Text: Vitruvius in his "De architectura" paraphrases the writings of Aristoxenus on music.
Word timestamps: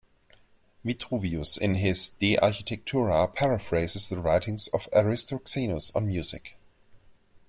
Vitruvius 0.83 1.59
in 1.59 1.75
his 1.75 2.09
"De 2.09 2.35
architectura" 2.37 3.31
paraphrases 3.35 4.09
the 4.09 4.17
writings 4.19 4.67
of 4.69 4.89
Aristoxenus 4.91 5.95
on 5.95 6.07
music. 6.07 6.57